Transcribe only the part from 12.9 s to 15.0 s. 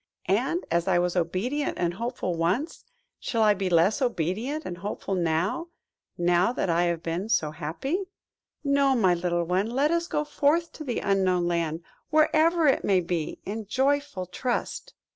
be, in joyful trust."